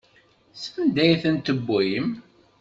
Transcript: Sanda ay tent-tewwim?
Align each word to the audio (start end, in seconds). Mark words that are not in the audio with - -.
Sanda 0.61 0.99
ay 1.03 1.13
tent-tewwim? 1.21 2.07